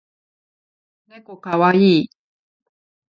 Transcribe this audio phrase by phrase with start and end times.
[1.09, 2.09] ねこかわいい